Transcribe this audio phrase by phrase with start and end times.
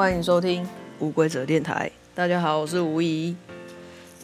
[0.00, 0.66] 欢迎收听
[0.98, 1.92] 无规则电台。
[2.14, 3.36] 大家好，我是吴怡。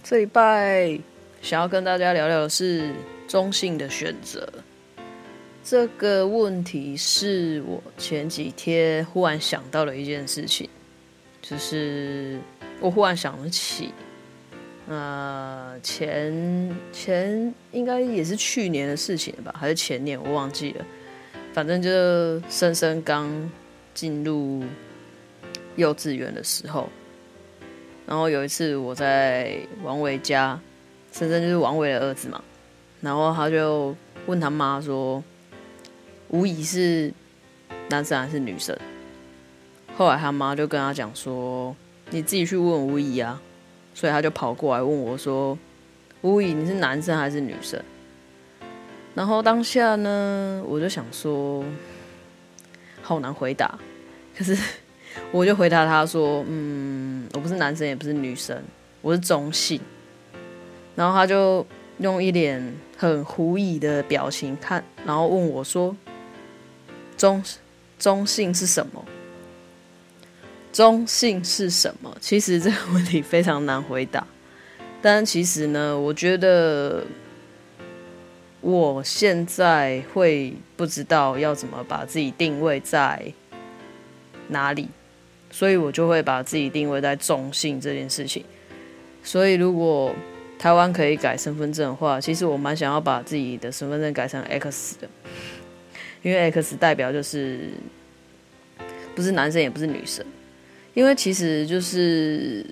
[0.03, 0.99] 这礼拜
[1.43, 2.95] 想要跟大家聊聊的是
[3.29, 4.49] 中性的选择。
[5.63, 10.67] 这个问题是我前几天忽然想到的一件事情，
[11.43, 12.41] 就是
[12.81, 13.93] 我忽然想得起，
[14.89, 20.87] 呃，前前应该也是去年的事情吧，还是前年，我忘记了。
[21.53, 23.29] 反正就是深深刚
[23.93, 24.65] 进入
[25.77, 26.89] 幼稚园的时候，
[28.07, 30.59] 然后有一次我在王伟家，
[31.13, 32.43] 深深就是王伟的儿子嘛，
[33.01, 33.95] 然后他就
[34.27, 35.23] 问他妈说
[36.29, 37.13] ：“吴怡是
[37.89, 38.77] 男生还是女生？”
[39.97, 41.77] 后来他妈就跟他讲说
[42.11, 43.41] ：“你自己去问吴怡啊。”
[43.95, 45.59] 所以他就跑过来问我说
[46.23, 47.83] ：“吴怡，你是男生还是女生？”
[49.15, 51.65] 然后当下呢，我就想说，
[53.03, 53.79] 好难回答，
[54.37, 54.57] 可是。
[55.33, 58.63] 我就回答他说：“嗯，我不是男生，也不是女生，
[59.03, 59.81] 我是中性。”
[60.95, 61.67] 然后他就
[61.99, 65.95] 用一脸很狐疑的表情看，然后问我说
[67.19, 67.43] ：“中
[67.99, 69.05] 中性是什么？
[70.73, 74.27] 中性是什么？”其实这个问题非常难回答，
[75.03, 77.05] 但其实呢，我觉得
[78.61, 83.33] 我现在会不知道要怎么把自己定位在
[84.49, 84.89] 哪里。
[85.57, 88.45] 所以我就会把自己定位在中性这件事情。
[89.23, 90.15] 所以如果
[90.59, 95.09] 台湾可以改身份证的话，其实我蛮想要把自己的身份证改成 X 的，
[96.21, 97.71] 因为 X 代表就是
[99.15, 100.23] 不是男生也不是女生，
[100.93, 102.63] 因为其实就是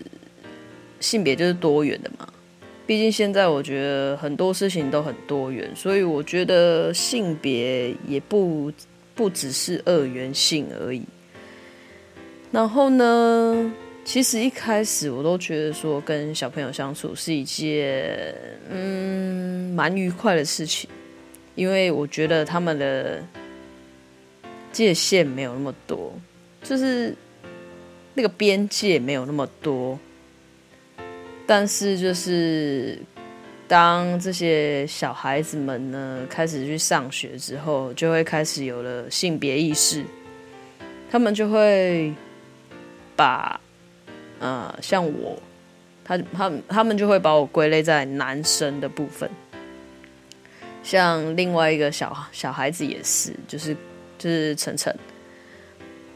[1.00, 2.28] 性别就是多元的嘛。
[2.86, 8.70] 毕竟现在我觉得很多事情都很多元，所以我觉得性别也不
[9.14, 11.02] 不只是二元性而已。
[12.54, 13.72] 然后呢，
[14.04, 18.32] 其实一开始我都觉得说跟小朋友相处是一件
[18.70, 20.88] 嗯蛮愉快的事情，
[21.56, 23.20] 因为我觉得他们的
[24.70, 26.16] 界限没有那么多，
[26.62, 27.12] 就是
[28.14, 29.98] 那个边界没有那么多。
[31.44, 32.96] 但是就是
[33.66, 40.04] 当这些小孩子们呢开始去上学之后，就会开始有了性别意识，
[41.10, 42.14] 他们就会。
[43.16, 43.60] 把，
[44.38, 45.40] 呃，像我，
[46.04, 49.30] 他他他们就会把我归类在男生的部分。
[50.82, 53.74] 像另外一个小小孩子也是，就是
[54.18, 54.94] 就是晨晨。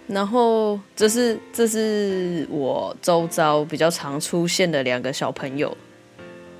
[0.06, 5.76] 然后这是这是我周遭比较常出现的两个小朋友。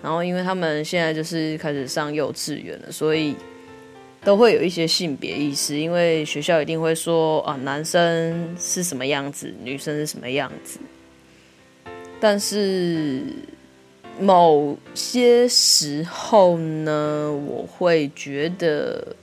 [0.03, 3.37] 然后因为他们现在就是开始上幼稚园了，所以。
[4.24, 10.78] 都会有一些性别意识，因为学校一定会说啊，男生是什么样子，女生是什么样子。
[12.20, 13.22] 但是
[14.20, 19.16] 某些时候呢，我会觉得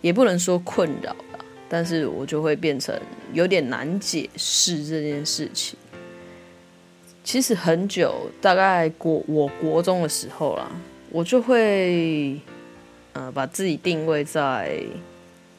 [0.00, 2.94] 也不能说困扰吧，但是我就会变成
[3.32, 5.78] 有点难解释这件事情。
[7.22, 10.70] 其实很久，大概国我国中的时候啦，
[11.10, 12.38] 我就会。
[13.14, 14.82] 呃，把自己定位在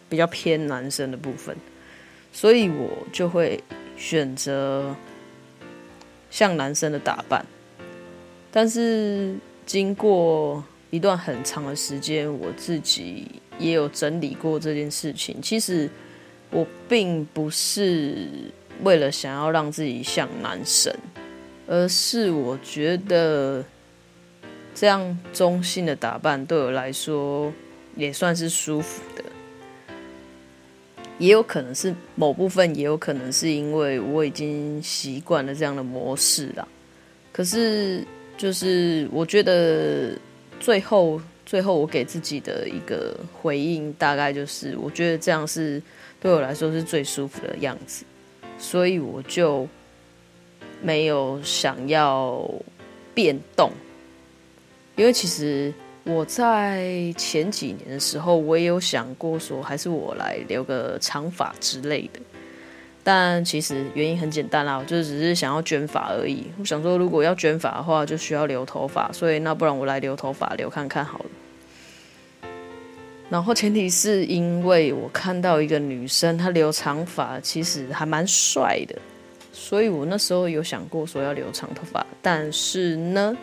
[0.09, 1.55] 比较偏男生的部分，
[2.33, 3.63] 所以我就会
[3.95, 4.93] 选择
[6.29, 7.45] 像男生的打扮。
[8.51, 13.25] 但是经过一段很长的时间，我自己
[13.57, 15.41] 也有整理过这件事情。
[15.41, 15.89] 其实
[16.51, 18.27] 我并不是
[18.83, 20.93] 为了想要让自己像男生，
[21.67, 23.63] 而是我觉得。
[24.75, 27.51] 这样中性的打扮对我来说
[27.95, 29.23] 也算是舒服的，
[31.17, 36.67] 也有可能是某部分，也有可能是因为我已经习惯了这样的模式啦。
[37.31, 38.05] 可是，
[38.37, 40.11] 就是我觉得
[40.59, 45.81] 最后，最后我给自己的一个回应，大概就是我觉得这样是
[46.19, 48.03] 对我来说是最舒服的样子，
[48.57, 49.65] 所以我就
[50.81, 52.45] 没有想要
[53.13, 53.71] 变动。
[54.95, 55.73] 因为其实
[56.05, 62.19] 我在前几年的时候，我也有想过说，还是我来留个长发之类的。
[63.03, 66.45] 但其实原因很简单啦，我就只是想要卷发而已。
[66.57, 71.25] 我想说，如果要卷发的话，就需要留头发，所以那不然我来留头发，留看看好了。
[73.29, 78.95] 然后前提是因为我看到一个女生，她留长发，其实还蛮帅的，
[79.51, 83.35] 所以我那时候有想过说要留长头发，但是呢。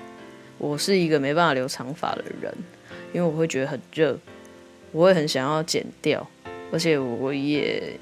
[0.62, 2.54] 我是一个没办法留长发的人，
[3.12, 4.16] 因为我会觉得很热，
[4.92, 6.24] 我会很想要剪掉，
[6.70, 7.98] 而且我也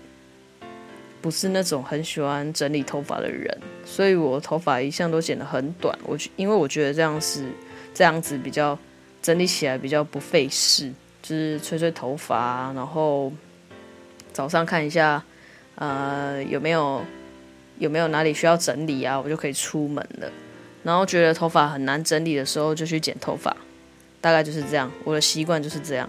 [1.22, 5.98] 不是那种很喜欢整理头发的人，所以我头发一向都剪得很短。
[6.04, 7.46] 我因为我觉得这样是
[7.94, 8.78] 这样子比较
[9.22, 10.92] 整理起来比较不费事，
[11.22, 13.32] 就是吹吹头发，然后
[14.34, 15.24] 早上看一下，
[15.76, 17.02] 呃，有没有
[17.78, 20.30] 有没有哪里需要整理啊，我就可以出门了。
[20.82, 23.55] 然后觉得头发很难整理的时候，就去剪头发，
[24.21, 24.91] 大概就是这样。
[25.05, 26.09] 我的习惯就是这样。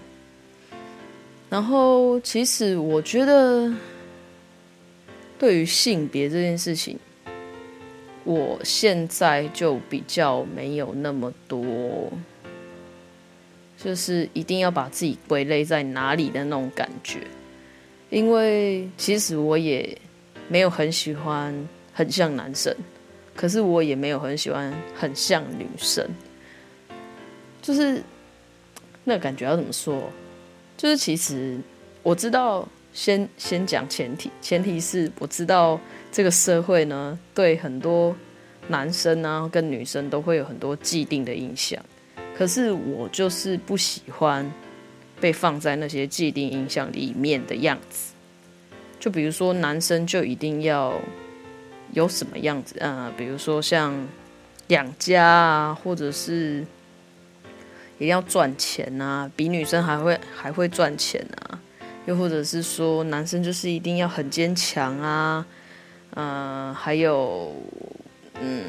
[1.50, 3.70] 然后，其实我觉得，
[5.38, 6.98] 对于性别这件事情，
[8.24, 12.10] 我现在就比较没有那么多，
[13.76, 17.18] 就是一定要把自己归类在哪里的那种感觉。
[18.08, 19.98] 因为其实我也
[20.48, 22.74] 没有很喜欢很像男生。
[23.34, 26.06] 可是我也没有很喜欢很像女生，
[27.62, 28.02] 就是
[29.04, 30.10] 那感觉要怎么说？
[30.76, 31.58] 就是其实
[32.02, 35.80] 我知道，先先讲前提，前提是我知道
[36.10, 38.14] 这个社会呢，对很多
[38.68, 41.82] 男生啊跟女生都会有很多既定的印象。
[42.36, 44.50] 可是我就是不喜欢
[45.20, 48.12] 被放在那些既定印象里面的样子。
[49.00, 51.00] 就比如说男生就一定要。
[51.92, 53.12] 有什么样子啊、呃？
[53.16, 53.94] 比如说像
[54.68, 56.66] 养家啊，或者是
[57.96, 61.58] 一定要赚钱啊，比女生还会还会赚钱啊。
[62.06, 65.46] 又或者是说男生就是一定要很坚强啊，
[66.14, 67.54] 嗯、呃，还有
[68.40, 68.64] 嗯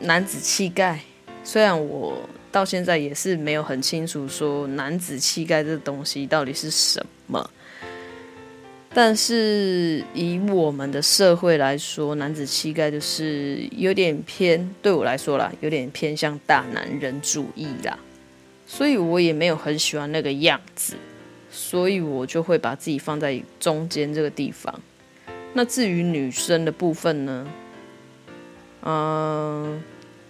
[0.00, 1.00] 男子气概。
[1.42, 2.18] 虽然我
[2.52, 7.50] 到现在也是没有很清楚说男子气概这东西到底是什么。
[8.98, 17.98] 但是以我们的社会来说，男子气概就是有点偏，对我来说啦，有点偏向大男人主义啦，
[18.66, 20.94] 所以我也没有很喜欢那个样子，
[21.50, 24.74] 所以我就会把自己放在中间这个地方。
[25.52, 27.46] 那至于女生的部分呢，
[28.80, 29.82] 嗯，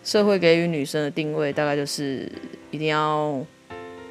[0.02, 2.28] 社会给予女生的定位大概就是
[2.72, 3.40] 一定要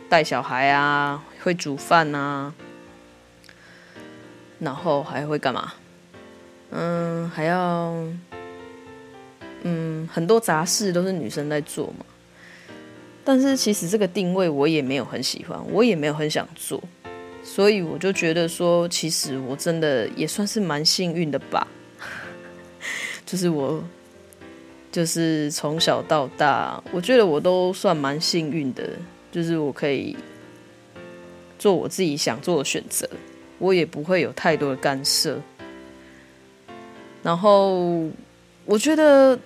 [0.07, 2.53] 带小孩啊，会煮饭啊。
[4.59, 5.73] 然后还会干嘛？
[6.71, 7.95] 嗯，还要，
[9.63, 12.05] 嗯，很多杂事都是女生在做嘛。
[13.23, 16.81] 但是其实这个定位我也没有很喜欢，我也没有很想做，
[17.43, 21.67] 所以我就觉得说，其实我真的也算是蛮幸运的吧。
[23.25, 23.83] 就是我，
[24.91, 28.89] 就是从小到大，我觉得我都算蛮幸运的，
[29.31, 30.15] 就是我可以
[31.57, 33.09] 做我自己想做的选择。
[33.57, 35.41] 我也不会有太多的干涉，
[37.23, 38.09] 然后
[38.65, 39.37] 我觉得，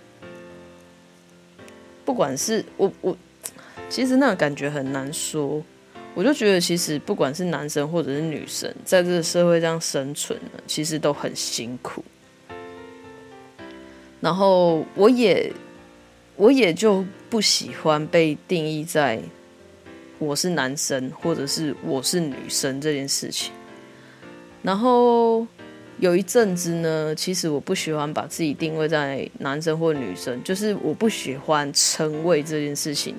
[2.04, 3.18] 不管是我我，
[3.90, 5.64] 其实那种感觉很难说。
[6.16, 12.04] 我就觉得，其实不管是男生或者是女生，在这个社会上生存呢，其实都很辛苦。
[14.20, 15.54] 然后我也
[16.36, 19.22] 我也就不喜欢被定义在
[20.18, 23.54] 我是男生或者是我是女生这件事情。
[24.62, 25.48] 然后
[26.00, 33.16] 有一阵子呢，其实我不喜欢把自己定位在男生或女生，就是我不喜欢称谓这件事情，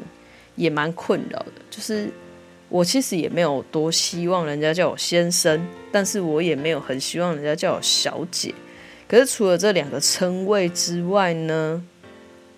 [0.56, 1.52] 也蛮困扰的。
[1.70, 2.10] 就是
[2.68, 8.54] 我其实也没有多希望人家叫我先生，但是我也没有很希望人家叫我小姐。
[9.08, 11.82] 可是除了这两个称谓之外呢，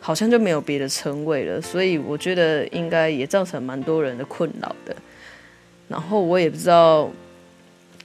[0.01, 1.61] 好像就没有别的称谓了。
[1.61, 4.95] 所以我觉得应该也造成蛮多人的困扰的。
[5.89, 7.09] 然后我也不知道。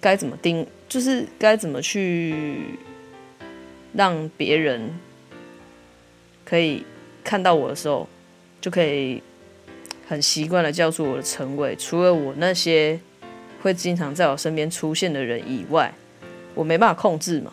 [0.08, 0.66] 该怎么定？
[0.88, 2.80] 就是该怎么去
[3.92, 4.90] 让别人
[6.46, 6.86] 可以
[7.26, 8.08] 看到我的时候，
[8.62, 9.22] 就可以
[10.08, 11.76] 很习惯的叫出我的称谓。
[11.76, 12.98] 除了我那些
[13.62, 15.94] 会经常在我身边出现的人以外，
[16.56, 17.52] 我没办法控制嘛。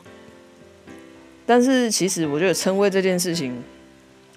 [1.45, 3.53] 但是其实我觉得称谓这件事情，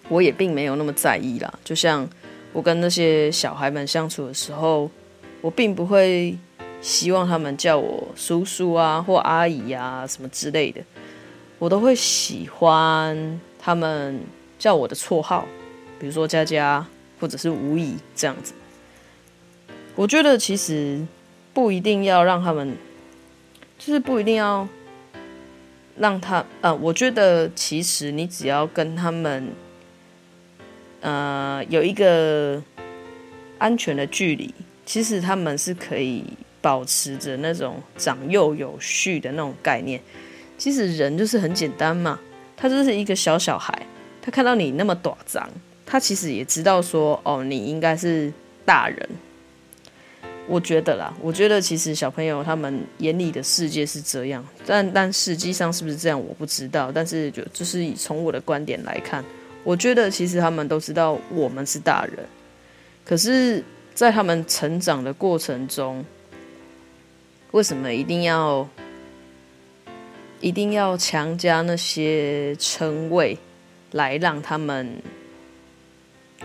[0.10, 1.60] 我也并没有那么在意啦。
[1.64, 2.10] 就像
[2.52, 4.90] 我跟那些小孩们相处的时候，
[5.40, 6.36] 我并不会。
[6.80, 10.82] 希望他们叫我叔叔啊，或阿姨啊，什么之类的，
[11.60, 14.22] 我都会喜欢他们
[14.60, 15.46] 叫我的绰号，
[16.00, 16.86] 比如说佳佳，
[17.20, 18.54] 或者是吴姨这样子。
[19.96, 21.06] 我觉得其实
[21.54, 22.78] 不一定要让他们，
[23.80, 24.68] 就是不一定要
[25.98, 29.52] 让他，呃，我觉得其实你只要跟他们，
[31.02, 32.62] 呃，有一个
[33.58, 34.54] 安全的距离，
[34.86, 36.24] 其实他们是可以。
[36.62, 40.02] 保持着那种长幼有序的那种概念，
[40.58, 42.20] 其实人就是很简单嘛。
[42.56, 43.74] 他就是一个小小孩，
[44.22, 45.48] 他看到你那么短脏，
[45.86, 48.34] 他其实也知道说，哦，你应该是
[48.66, 49.08] 大人。
[50.48, 56.90] 我觉得啦，我觉得其实小朋友他们眼里的世界是这样，但但实际上是不是这样我不知道。
[56.92, 59.24] 但是就就是以从我的观点来看，
[59.64, 62.26] 我觉得其实他们都知道我们是大人，
[63.06, 63.62] 可是，
[63.94, 66.04] 在他们成长的过程中，
[67.52, 68.68] 为什么一定要
[70.40, 73.38] 一定要强加那些称谓，
[73.92, 75.02] 来让他们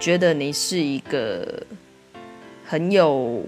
[0.01, 1.63] 觉得你是一个
[2.65, 3.43] 很有。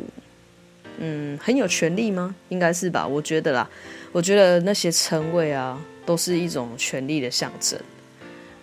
[0.97, 2.33] 嗯，很有权利吗？
[2.51, 3.05] 应该是吧。
[3.05, 3.69] 我觉得啦，
[4.13, 7.77] 我觉得那些称谓啊，都是一种权力的象征。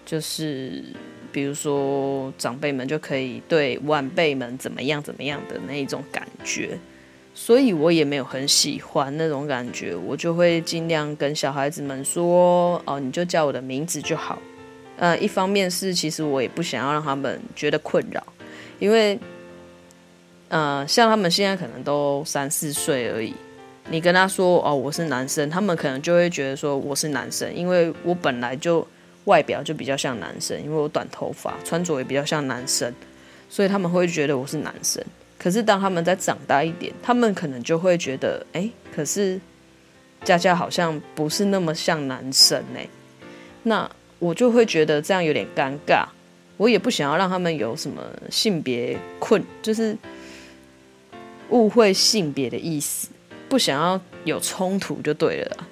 [0.06, 0.82] 就是
[1.30, 6.80] 比如说，长辈们就可以对晚辈们怎么样怎么样的那一种感觉。
[7.34, 14.42] 所以我也没有很喜欢那种感觉，我就会尽量跟小孩子们说：“哦，你就叫我的名字就好。”
[14.98, 18.24] 呃，一方面是其实我也不想要让他们觉得困扰，
[18.80, 19.20] 因为。
[20.54, 23.34] 呃，像他们现在可能都三四岁而已，
[23.90, 28.86] 你跟他说哦，我是男生，他们可能就会觉得说我是男生，因为我本来就
[29.24, 32.94] 外表就比较像男生，因为我短头发，穿着也比较像男生，
[33.48, 35.02] 所以他们会觉得我是男生。
[35.42, 39.40] 可是当他们再长大一点，他们可能就会觉得，哎，可是
[40.24, 42.88] 佳佳好像不是那么像男生哎，
[43.64, 46.06] 那我就会觉得这样有点尴尬，
[46.58, 49.98] 我也不想要让他们有什么性别困，就是。
[51.50, 53.10] 误会性别的意思，
[53.50, 55.68] 不想要有冲突就对了。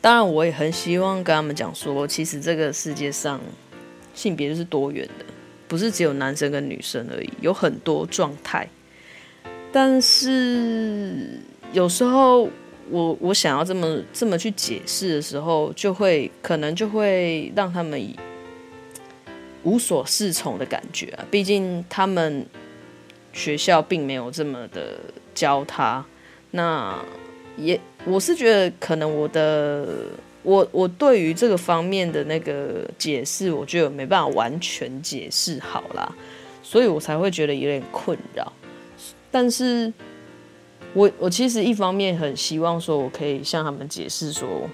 [0.00, 3.38] 当然，我也很希望跟他们讲说，其实这个世界上
[4.14, 5.26] 性别就是多元的，
[5.68, 8.68] 不是只有男生跟女生而已，有很多状态。
[9.72, 11.40] 但是
[11.72, 12.48] 有时候
[12.90, 18.14] 我我想要这么这么去解释的时候，就会可能就会让他们
[19.62, 21.24] 无所适从的感觉啊。
[21.30, 22.46] 毕竟他们。
[23.32, 24.98] 学校并没有这么的
[25.34, 26.02] 教他，
[26.52, 26.98] 那
[27.58, 29.86] 也我是觉得可能我的
[30.46, 36.14] 我我对于这个方面的那个解释，我觉得没办法完全解释好啦，
[36.62, 38.52] 所以我才会觉得有点困扰。
[39.28, 39.92] 但是
[40.94, 44.70] 我我其实一方面很希望说，我可以向他们解释说，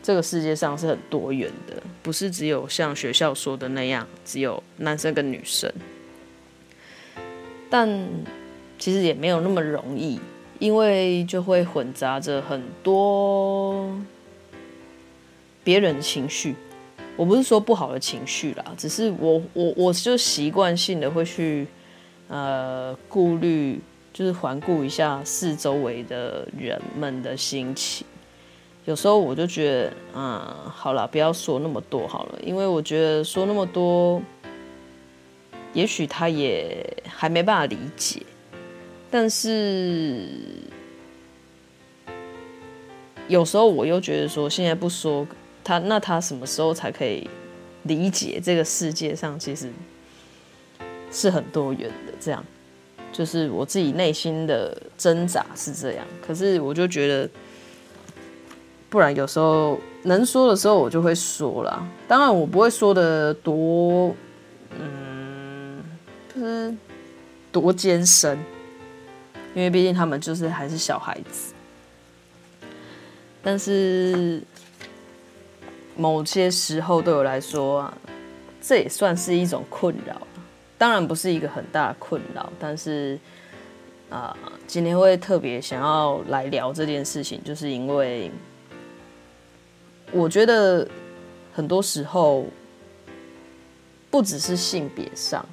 [0.00, 5.70] 这个世界上是很多元的，不是只有像学校说的那样，只有男生跟女生。
[7.68, 8.08] 但
[8.78, 10.20] 其实也没有那么容易，
[10.60, 13.90] 因为就会混杂着很多
[15.64, 16.54] 别人的情绪。
[17.16, 21.66] 我不是说不好的情绪啦，只是我我我就习惯性的会去
[22.28, 23.80] 呃顾虑，
[24.12, 28.06] 就是环顾一下四周围的人们的心情。
[28.84, 30.40] 有时候我就觉得，嗯，
[30.70, 34.22] 好了，不要说那么多好了，因为我觉得说那么多。
[35.72, 38.22] 也许他也还没办法理解，
[39.10, 40.28] 但是
[43.26, 45.26] 有时候我又觉得说，现在不说
[45.64, 47.28] 他，那他什么时候才可以
[47.84, 49.72] 理解这个世界上其实
[51.10, 52.12] 是很多元的？
[52.20, 52.44] 这样
[53.10, 56.06] 就是我自己内心的挣扎是这样。
[56.24, 57.30] 可是我就觉得，
[58.90, 61.84] 不然有时候能说的时候我就会说啦。
[62.06, 64.14] 当然我不会说的多，
[64.78, 65.82] 嗯。
[66.34, 66.74] 就是
[67.52, 68.36] 多艰深，
[69.54, 71.54] 因为毕竟他们就是还是小孩子。
[73.40, 74.42] 但是
[75.96, 77.98] 某些时候对我来说啊，
[78.60, 80.20] 这也算是一种困扰。
[80.76, 83.18] 当然不是一个很大的困扰，但是
[84.10, 84.36] 啊，
[84.66, 88.30] 今天会特别想要来聊这件事情，就是因为
[90.12, 90.86] 我觉得
[91.52, 92.46] 很多时候
[94.10, 95.44] 不只是性别上。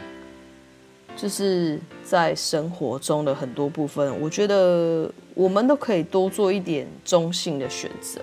[1.17, 8.21] 就是在生活中的很多部分，我觉得我们都可以多做一点中性的选择，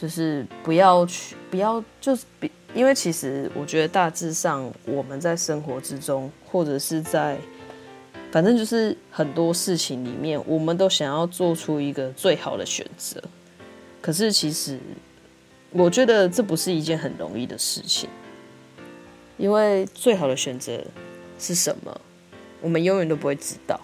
[0.00, 7.36] 就是不要去，不要就是比，因为其实我觉得大致上我们在生活之中，或者是在，
[8.30, 13.22] 反正就是很多事情里面，我们都想要做出一个最好的选择。
[14.00, 14.78] 可是其实
[15.70, 18.08] 我觉得这不是一件很容易的事情，
[19.36, 20.80] 因为最好的选择。
[21.42, 22.00] 是什么？
[22.60, 23.80] 我们永远都不会知道。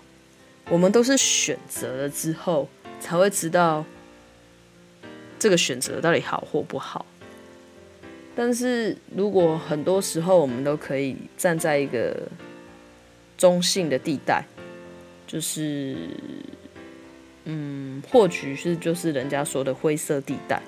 [0.69, 2.69] 我们都是选择了之后，
[3.01, 3.83] 才会知道
[5.39, 7.05] 这个选择到底好或不好。
[8.35, 12.29] 但是如果很多时候我们都可以站在一个
[13.39, 14.45] 中性的地带，
[15.27, 15.97] 就是，
[17.45, 20.63] 嗯，或许是就是人家说的灰色地带，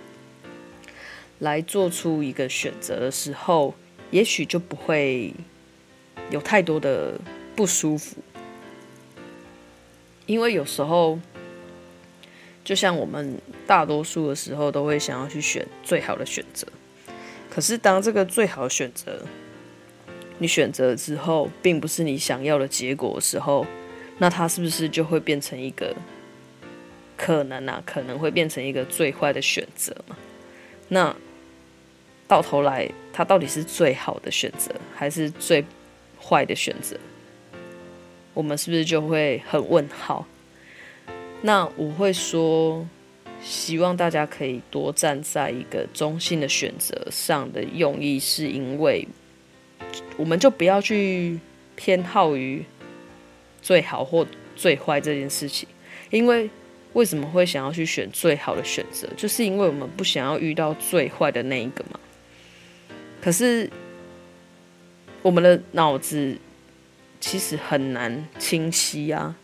[1.38, 3.74] 来做出一个选择的时候，
[4.10, 5.34] 也许就不会。
[6.30, 7.18] 有太多的
[7.56, 8.16] 不舒服，
[10.26, 11.18] 因为有时候，
[12.68, 16.68] 就像我们大多数的时候都会想要去选最好的选择，
[17.48, 19.22] 可是当这个最好的选择
[20.36, 23.66] 你选择之后，并不是你想要的结果的时候，
[24.18, 25.96] 那它是不是就会变成一个
[27.16, 27.82] 可能啊？
[27.86, 30.14] 可能会变成一个最坏的选择嘛？
[30.88, 31.16] 那
[32.26, 35.64] 到头来，它到底是最好的选择，还是最
[36.20, 36.98] 坏的选择？
[38.34, 40.26] 我们是不是就会很问号？
[41.40, 42.84] 那我会说，
[43.40, 49.06] 希望大家可以多站在一个中性的选择上的用意，是因为
[50.16, 51.38] 我们就不要去
[51.76, 52.64] 偏好于
[53.62, 54.26] 最好或
[54.56, 55.68] 最坏这件事情。
[56.10, 56.50] 因为
[56.94, 62.00] 为什么会想要去选最好的选择，就是因为我们不想要遇到最坏的那一个嘛。
[63.22, 63.70] 可是
[65.22, 66.36] 我们的脑子
[67.20, 69.36] 其实很难清晰啊。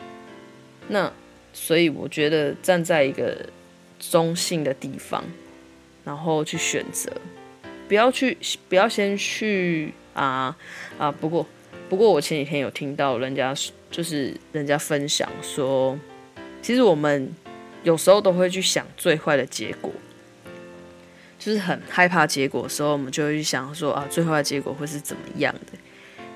[0.89, 1.13] 那。
[1.55, 3.49] 所以我觉得站在一个
[3.99, 5.25] 中性的地方，
[6.05, 7.11] 然后去选择，
[7.89, 8.37] 不要去，
[8.69, 10.55] 不要先去啊
[10.99, 11.11] 啊！
[11.13, 11.47] 不过，
[11.89, 13.55] 不过我前几天有听到人家
[13.91, 15.97] 就是人家分享说，
[16.61, 17.33] 其实我们
[17.85, 19.93] 有时候都会去想最坏的结果，
[21.39, 25.79] 就是很害怕结果的时候，我们就会去想说啊，最坏的结果会是怎么样的？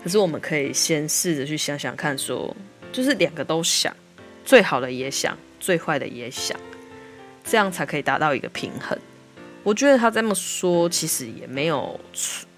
[0.03, 2.57] 可是我们可以先试着去想想看，说
[2.93, 3.95] 就是两个都想。
[4.49, 6.59] 最好的也想，最坏的也想，
[7.45, 8.99] 这样才可以达到一个平衡。
[9.63, 12.01] 我觉得他这么说，其实也没有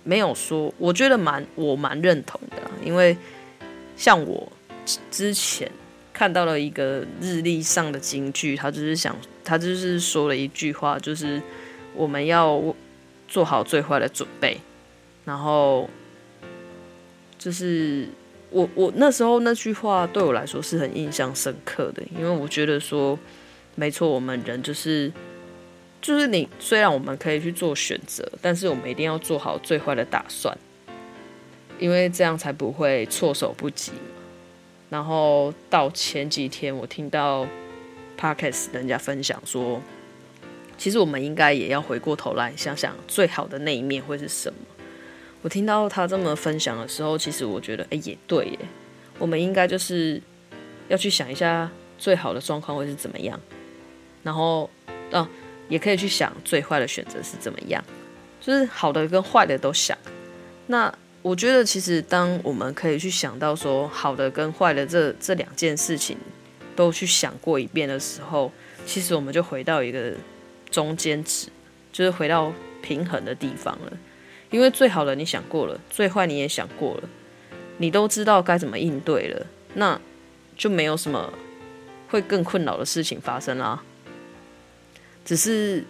[0.05, 2.63] 没有说，我觉得蛮我蛮认同的。
[2.85, 3.17] 因为
[3.97, 4.53] 像我
[5.11, 5.69] 之前
[6.13, 11.43] 看到了一个日历上的金句，他就是想，他就是说了一句话，就是
[11.97, 12.63] 我们要
[13.27, 14.61] 做好最坏的准备，
[15.25, 15.91] 然后
[17.37, 18.09] 就是。
[18.51, 23.19] 我我那时候那句话对我来说是很印象深刻的，因为我觉得说，
[23.77, 25.13] 没错，我们人就是
[26.03, 30.57] 就是你，虽然我们可以去做选择，但是我们一定要做好最坏的打算，
[31.79, 33.93] 因为这样才不会措手不及。
[34.89, 37.47] 然后到前几天，我听到
[38.19, 39.81] Podcast 人家分享说，
[40.77, 44.59] 其实我们应该也要回过头来想想，最好的那一面会是什么。
[45.43, 48.59] 我听到他这么分享的时候，其实我觉得，哎，也对耶。
[49.19, 50.21] 我们应该就是
[50.89, 53.39] 要去想一下最好的状况会是怎么样，
[54.23, 54.69] 然后，
[55.11, 55.29] 啊，
[55.69, 57.83] 也可以去想最坏的选择是怎么样，
[58.41, 59.97] 就是好的跟坏的都想。
[60.67, 66.17] 那我觉得，其实当我们可以去想到说好的跟坏的这这两件事情
[66.75, 68.51] 都去想过一遍的时候，
[68.87, 70.15] 其实我们就回到一个
[70.71, 71.49] 中间值，
[71.93, 73.93] 就是回到平衡的地方了。
[74.51, 77.09] 因为最好的你想过了，最坏你也想过了，
[77.79, 80.01] 你都知道该怎么应对了，那
[80.57, 81.33] 就没有什么
[82.09, 83.81] 会更困扰的事情发生啦。
[85.25, 85.85] 只是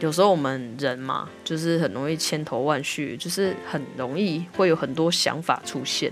[0.00, 6.10] 有时候我们人嘛，就是很容易千头万绪，就是很容易会有很多想法出现，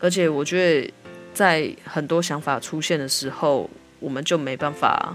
[0.00, 0.92] 而且我觉得
[1.32, 5.14] 在很多想法出现的时候，我们就没办法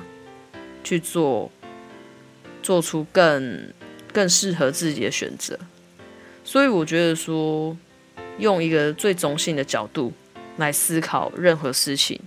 [0.85, 1.51] 去做，
[2.61, 3.73] 做出更。
[4.13, 5.57] 更适合自己的选择，
[6.43, 7.75] 所以我觉得说，
[8.37, 10.13] 用一个最中性的角度
[10.57, 12.19] 来思考任何事情，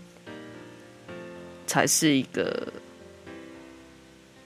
[1.64, 2.72] 才是一个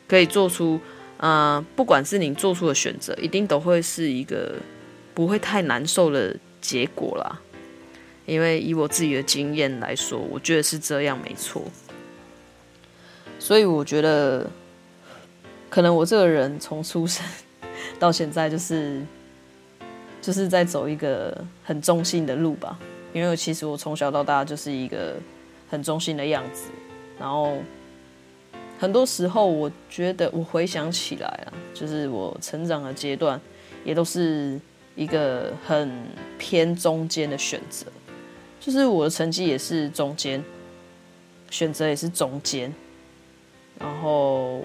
[0.07, 0.79] 可以做出，
[1.17, 4.57] 呃，不管是你做出的选择，一定都会是一个
[5.15, 7.41] 不会太难受的结果啦。
[8.27, 11.65] 因为以我自己的经验来说，我觉得是这样，没错。
[13.39, 14.47] 所以我觉得。
[15.71, 17.25] 可能我这个人从出生
[17.99, 19.01] 到现在，就是
[20.21, 22.77] 就是在走一个很中性的路吧。
[23.13, 25.15] 因为其实我从小到大就是一个
[25.71, 26.71] 很中性的样子。
[27.19, 27.59] 然后
[28.79, 33.41] 很多时候，我觉得我回想起来啊，就是我成长的阶段，
[33.85, 34.61] 也都是
[34.97, 35.91] 一个很
[36.37, 37.87] 偏中间的选择。
[38.59, 40.43] 就是我的成绩也是中间，
[41.49, 42.75] 选择也是中间，
[43.79, 44.63] 然后。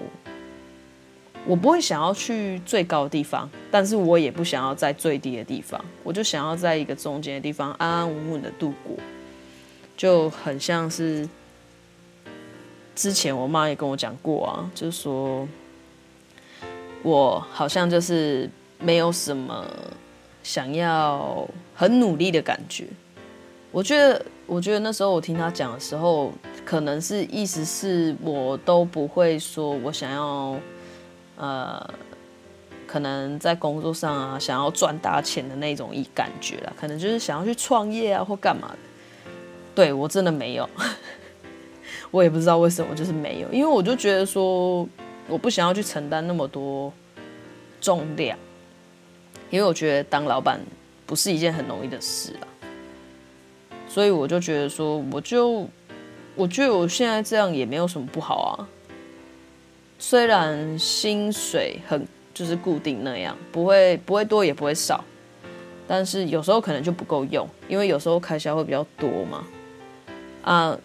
[1.48, 8.96] 我不会想要去最高的地方，但是我也不想要在最低的地方，我就想要在一个中间的地方安安稳稳的度过，
[9.96, 11.28] 就很像是
[12.96, 15.46] 之前我妈也跟我讲过啊，就是说
[17.04, 19.64] 我好像就是没有什么
[20.42, 22.88] 想要很努力的感觉。
[23.70, 26.32] 我觉得，我觉得那时候我听她讲的时候，
[26.64, 30.58] 可能是意思是我都不会说我想要。
[31.36, 31.94] 呃，
[32.86, 38.78] 可能在工作上啊，想要赚大钱的那种一感觉啦，可能就是想要去创业啊或干嘛的。
[39.74, 40.68] 对，我真的没有，
[42.10, 44.88] 我也不知道为什么就是没有，因为我就觉得说
[45.28, 46.90] 我不想要去承担那么多
[47.80, 48.38] 重量，
[49.50, 50.58] 因为我觉得当老板
[51.04, 52.48] 不是一件很容易的事啊，
[53.86, 55.68] 所以我就觉得说我就
[56.34, 58.68] 我觉得我现在这样也没有什么不好啊，
[60.08, 65.04] 虽然薪水很就是固定那样，不会不会多也不会少。
[65.88, 69.44] 但是有时候可能就不够用，因为有时候开销会比较多嘛。
[70.44, 70.78] 啊，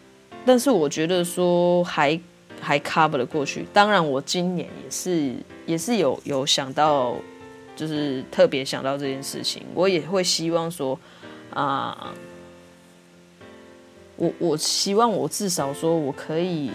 [0.43, 2.19] 但是我觉得说还
[2.59, 3.63] 还 cover 得过去。
[3.71, 5.35] 当然，我今年也是
[5.67, 7.15] 也是有有想到，
[7.75, 10.99] 就是特别想到这件事情，我也会希望说
[11.53, 12.11] 啊，
[14.15, 16.71] 我我希望我至少说我可以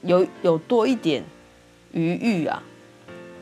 [0.00, 1.22] 有有多一点
[1.92, 2.62] 余裕啊。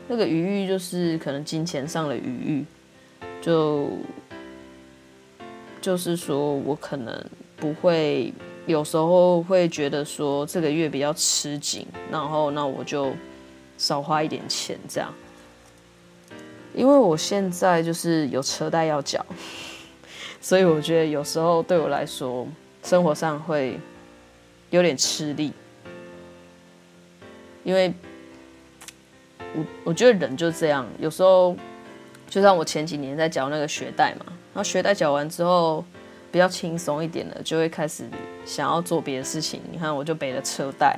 [0.07, 2.65] 那个余裕就是可能金钱上的余裕。
[3.41, 3.89] 就
[5.81, 7.25] 就是说，我可能
[7.57, 8.31] 不会，
[8.67, 13.11] 有时候会觉得说这个月比较吃紧，然后那我就
[13.79, 15.11] 少花一点钱这样。
[16.75, 19.25] 因为我现在就是有车贷要缴，
[20.39, 22.47] 所以我觉得有时候对我来说，
[22.83, 23.79] 生活上会
[24.69, 25.51] 有点吃力。
[27.63, 27.91] 因为
[29.55, 31.55] 我我觉得人就这样，有时候。
[32.29, 35.83] 就像我前几年在缴那个学贷嘛，然后学贷缴完之后
[36.31, 38.05] 比较轻松一点了，就会开始
[38.45, 39.59] 想要做别的事情。
[39.69, 40.97] 你看，我就背了车贷，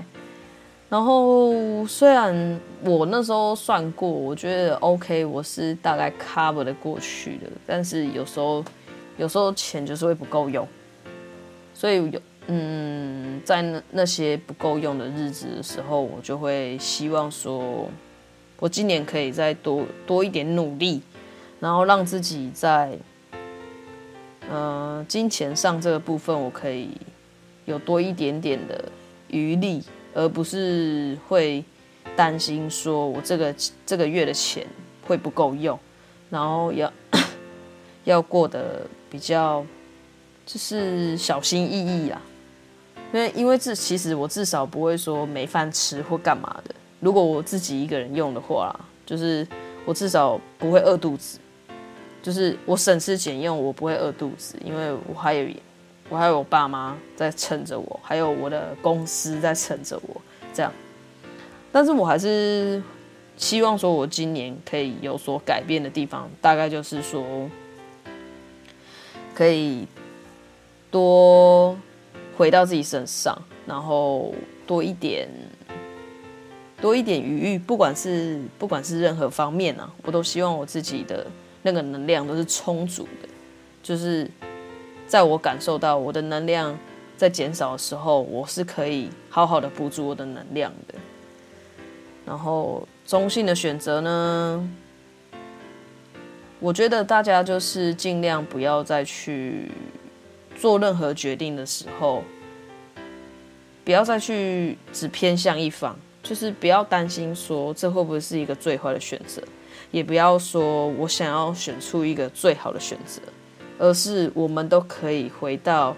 [0.89, 8.63] 然后虽然我那时候算过，我觉得 OK，我是大概 cover 的过去的，但是有时候
[9.17, 10.67] 有时候钱就是会不够用，
[11.73, 17.89] 所以有嗯，在那那些不够用的日子的时候，我就会希望说，
[18.63, 21.01] 我今年可以再多多一点努力。
[21.59, 22.97] 然后让自己在，
[24.49, 26.89] 呃，金钱上这个部分，我可以
[27.63, 28.83] 有多一点点的
[29.29, 29.81] 余力，
[30.13, 31.63] 而不是会
[32.17, 34.67] 担心说我这个这个月的钱
[35.07, 35.79] 会不够用，
[36.29, 36.91] 然后要
[38.03, 39.65] 要过得比较
[40.45, 42.21] 就是小心翼翼啦。
[43.13, 46.75] 因为因为这其实我至少不会说没饭吃或干嘛的。
[47.03, 48.73] 如果我自己一个人用的话，
[49.05, 49.45] 就是
[49.83, 51.37] 我至少不会饿肚子。
[52.21, 55.49] 就是我省吃俭用，我不会饿肚子，因为我还有
[56.07, 60.21] 我还有我爸妈在撑着我，还有我的公司在撑着我，
[60.53, 60.71] 这样。
[61.69, 62.81] 但是我还是
[63.35, 67.21] 希望说，我今年可以有所改变的地方，大概就是说，
[69.35, 69.85] 可以
[70.89, 71.77] 多
[72.37, 74.33] 回到自己身上，然后
[74.65, 75.27] 多一点
[76.83, 81.25] 多一点余裕，不管是不管是任何方面啊，我都希望我自己的。
[81.65, 83.29] 那个能量都是充足的，
[83.81, 84.29] 就是
[85.07, 86.77] 在我感受到我的能量
[87.15, 90.95] 在减少的时候，我是可以好好的补足我的能量的。
[92.25, 94.69] 然后中性的选择呢，
[96.59, 99.71] 我觉得大家就是尽量不要再去
[100.59, 102.25] 做任何决定的时候，
[103.85, 109.43] 不要再去只偏向一方，就是不要担心说这会不会是一个最坏的选择。
[109.91, 113.21] 也不要说我想要选出一个最好的选择，
[113.77, 115.95] 而是我们都可以回到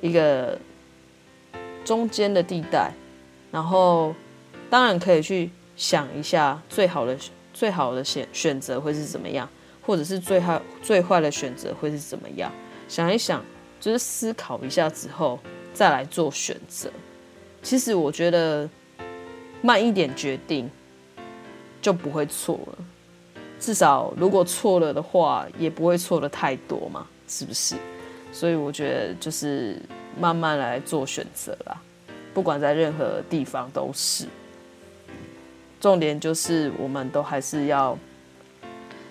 [0.00, 0.56] 一个
[1.84, 2.92] 中间的地带，
[3.50, 4.14] 然后
[4.70, 7.18] 当然可以去想一下最好的
[7.52, 9.48] 最好的选选择会是怎么样，
[9.82, 12.52] 或者是最坏最坏的选择会是怎么样，
[12.86, 13.44] 想一想，
[13.80, 15.40] 就是思考一下之后
[15.72, 16.88] 再来做选择。
[17.64, 18.70] 其实我觉得
[19.60, 20.70] 慢一点决定。
[21.82, 22.78] 就不会错了，
[23.60, 27.76] 至少如果错了的话，也不会错的太多嘛，是不是？
[28.32, 29.78] 所以我觉得就是
[30.18, 31.78] 慢慢来做选择啦，
[32.32, 34.26] 不管在任何地方都是。
[35.78, 37.98] 重点就是我们都还是要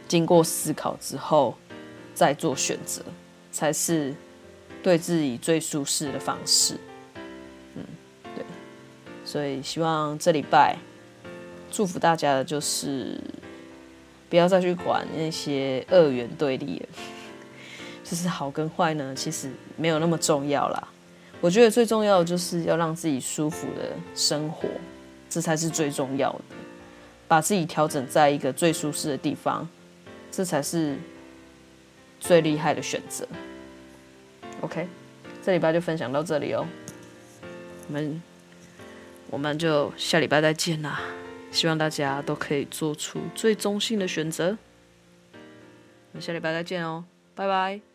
[0.08, 1.54] 经过思考之后
[2.16, 3.04] 再做选择，
[3.52, 4.16] 才是
[4.82, 6.76] 对自己最舒适的方式。
[9.34, 10.78] 所以希望这礼拜。
[11.72, 13.19] 祝福大家的就是
[14.30, 16.86] 不要再去管那些二元对立了，
[18.06, 20.88] 就是好跟坏呢，其实没有那么重要啦。
[21.41, 24.69] 我觉得最重要的就是要让自己舒服的生活，
[25.28, 26.41] 这才是最重要的。
[27.28, 29.67] 把自己调整在一个最舒适的地方，
[30.32, 30.96] 这才是
[32.19, 33.28] 最厉害的选择。
[34.62, 34.88] OK，
[35.43, 36.63] 这礼拜就分享到这里哦，
[37.88, 38.22] 我们
[39.34, 41.02] 我们就下礼拜再见啦。
[41.50, 44.56] 希望大家都可以做出最中性的选择。
[45.34, 47.92] 我们下礼拜再见哦，拜拜。